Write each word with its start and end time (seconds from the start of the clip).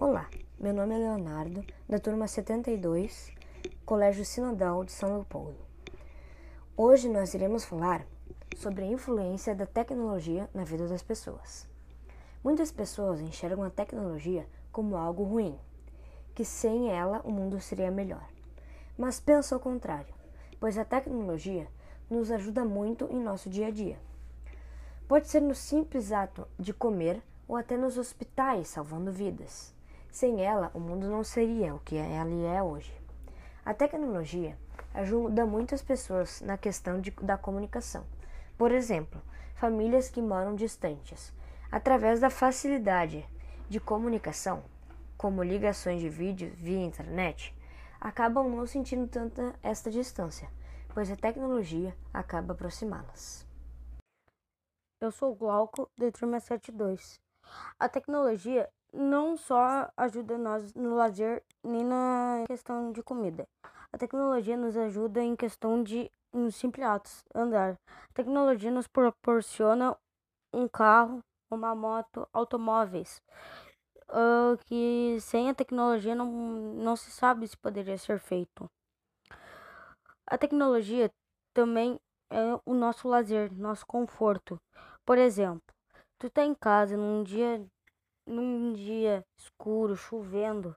Olá, 0.00 0.30
meu 0.60 0.72
nome 0.72 0.94
é 0.94 0.98
Leonardo, 0.98 1.66
da 1.88 1.98
turma 1.98 2.28
72, 2.28 3.32
Colégio 3.84 4.24
Sinodal 4.24 4.84
de 4.84 4.92
São 4.92 5.08
Leopoldo. 5.08 5.58
Hoje 6.76 7.08
nós 7.08 7.34
iremos 7.34 7.64
falar 7.64 8.06
sobre 8.56 8.84
a 8.84 8.86
influência 8.86 9.56
da 9.56 9.66
tecnologia 9.66 10.48
na 10.54 10.62
vida 10.62 10.86
das 10.86 11.02
pessoas. 11.02 11.68
Muitas 12.44 12.70
pessoas 12.70 13.20
enxergam 13.20 13.64
a 13.64 13.70
tecnologia 13.70 14.46
como 14.70 14.96
algo 14.96 15.24
ruim, 15.24 15.58
que 16.32 16.44
sem 16.44 16.92
ela 16.92 17.20
o 17.24 17.32
mundo 17.32 17.58
seria 17.58 17.90
melhor. 17.90 18.24
Mas 18.96 19.18
penso 19.18 19.52
ao 19.52 19.60
contrário, 19.60 20.14
pois 20.60 20.78
a 20.78 20.84
tecnologia 20.84 21.66
nos 22.08 22.30
ajuda 22.30 22.64
muito 22.64 23.08
em 23.10 23.20
nosso 23.20 23.50
dia 23.50 23.66
a 23.66 23.70
dia. 23.72 23.98
Pode 25.08 25.26
ser 25.26 25.40
no 25.40 25.56
simples 25.56 26.12
ato 26.12 26.46
de 26.56 26.72
comer 26.72 27.20
ou 27.48 27.56
até 27.56 27.76
nos 27.76 27.98
hospitais 27.98 28.68
salvando 28.68 29.10
vidas. 29.10 29.76
Sem 30.10 30.44
ela, 30.44 30.70
o 30.74 30.80
mundo 30.80 31.08
não 31.08 31.22
seria 31.22 31.74
o 31.74 31.80
que 31.80 31.96
ela 31.96 32.56
é 32.56 32.62
hoje. 32.62 32.92
A 33.64 33.74
tecnologia 33.74 34.58
ajuda 34.94 35.46
muitas 35.46 35.82
pessoas 35.82 36.40
na 36.40 36.56
questão 36.56 37.00
de, 37.00 37.10
da 37.10 37.36
comunicação. 37.36 38.04
Por 38.56 38.72
exemplo, 38.72 39.20
famílias 39.54 40.08
que 40.08 40.22
moram 40.22 40.54
distantes. 40.54 41.32
Através 41.70 42.20
da 42.20 42.30
facilidade 42.30 43.28
de 43.68 43.78
comunicação, 43.78 44.64
como 45.16 45.42
ligações 45.42 46.00
de 46.00 46.08
vídeo 46.08 46.50
via 46.56 46.84
internet, 46.84 47.54
acabam 48.00 48.48
não 48.48 48.66
sentindo 48.66 49.06
tanta 49.06 49.54
esta 49.62 49.90
distância, 49.90 50.48
pois 50.94 51.10
a 51.10 51.16
tecnologia 51.16 51.94
acaba 52.12 52.54
aproximá-las. 52.54 53.46
Eu 55.00 55.10
sou 55.12 55.32
o 55.32 55.36
Glauco, 55.36 55.88
de 55.96 56.10
turma 56.10 56.40
72. 56.40 57.20
A 57.78 57.88
tecnologia 57.88 58.68
não 58.92 59.36
só 59.36 59.90
ajuda 59.96 60.38
nós 60.38 60.74
no 60.74 60.94
lazer 60.94 61.42
nem 61.62 61.84
na 61.84 62.44
questão 62.46 62.92
de 62.92 63.02
comida. 63.02 63.46
A 63.92 63.98
tecnologia 63.98 64.56
nos 64.56 64.76
ajuda 64.76 65.22
em 65.22 65.36
questão 65.36 65.82
de 65.82 66.10
nos 66.32 66.56
simples 66.56 66.86
atos, 66.86 67.24
andar. 67.34 67.74
A 67.86 68.12
tecnologia 68.12 68.70
nos 68.70 68.86
proporciona 68.86 69.96
um 70.52 70.68
carro, 70.68 71.20
uma 71.50 71.74
moto, 71.74 72.28
automóveis. 72.32 73.22
Uh, 74.10 74.56
que 74.64 75.18
sem 75.20 75.50
a 75.50 75.54
tecnologia 75.54 76.14
não, 76.14 76.26
não 76.26 76.96
se 76.96 77.10
sabe 77.10 77.46
se 77.46 77.56
poderia 77.56 77.98
ser 77.98 78.18
feito. 78.18 78.66
A 80.26 80.38
tecnologia 80.38 81.10
também 81.54 81.98
é 82.30 82.60
o 82.64 82.74
nosso 82.74 83.08
lazer, 83.08 83.52
nosso 83.52 83.86
conforto. 83.86 84.58
Por 85.04 85.18
exemplo, 85.18 85.62
tu 86.18 86.28
tá 86.28 86.44
em 86.44 86.54
casa 86.54 86.96
num 86.96 87.22
dia 87.22 87.64
num 88.26 88.74
dia 88.74 89.24
escuro, 89.38 89.96
chovendo, 89.96 90.76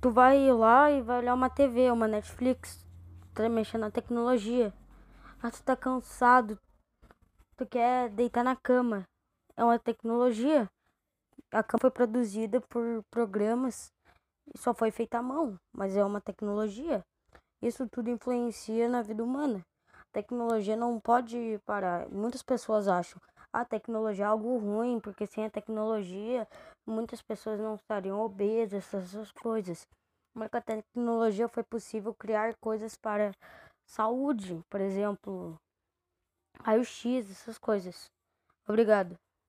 tu 0.00 0.10
vai 0.10 0.50
lá 0.52 0.90
e 0.90 1.02
vai 1.02 1.18
olhar 1.18 1.34
uma 1.34 1.50
TV, 1.50 1.90
uma 1.90 2.06
Netflix, 2.06 2.86
tá 3.34 3.48
mexendo 3.48 3.82
na 3.82 3.90
tecnologia. 3.90 4.72
Mas 5.42 5.58
tu 5.58 5.64
tá 5.64 5.74
cansado, 5.74 6.58
tu 7.56 7.66
quer 7.66 8.08
deitar 8.10 8.44
na 8.44 8.54
cama. 8.54 9.04
É 9.56 9.64
uma 9.64 9.78
tecnologia. 9.78 10.70
A 11.50 11.62
cama 11.62 11.80
foi 11.80 11.90
produzida 11.90 12.60
por 12.60 13.02
programas 13.10 13.92
e 14.54 14.58
só 14.58 14.72
foi 14.72 14.90
feita 14.90 15.18
à 15.18 15.22
mão, 15.22 15.58
mas 15.72 15.96
é 15.96 16.04
uma 16.04 16.20
tecnologia. 16.20 17.04
Isso 17.60 17.88
tudo 17.88 18.10
influencia 18.10 18.88
na 18.88 19.02
vida 19.02 19.24
humana. 19.24 19.60
A 19.92 20.04
tecnologia 20.12 20.76
não 20.76 21.00
pode 21.00 21.60
parar. 21.66 22.08
Muitas 22.08 22.42
pessoas 22.42 22.88
acham, 22.88 23.20
a 23.52 23.64
tecnologia 23.64 24.24
é 24.24 24.28
algo 24.28 24.58
ruim, 24.58 25.00
porque 25.00 25.26
sem 25.26 25.44
a 25.44 25.50
tecnologia 25.50 26.46
muitas 26.86 27.22
pessoas 27.22 27.58
não 27.60 27.74
estariam 27.74 28.20
obesas, 28.20 28.92
essas 28.94 29.32
coisas. 29.32 29.86
Mas 30.34 30.48
com 30.48 30.56
a 30.56 30.60
tecnologia 30.60 31.48
foi 31.48 31.62
possível 31.62 32.14
criar 32.14 32.54
coisas 32.56 32.96
para 32.96 33.32
saúde, 33.86 34.60
por 34.70 34.80
exemplo, 34.80 35.56
raio-x, 36.62 37.30
essas 37.30 37.58
coisas. 37.58 38.10
Obrigado. 38.66 39.16